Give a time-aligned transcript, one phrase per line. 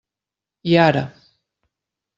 [0.69, 1.03] I ara.